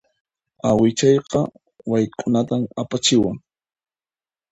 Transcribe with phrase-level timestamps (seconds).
[0.69, 1.39] Awichayqa
[1.91, 3.37] wayk'unatan apachiwan.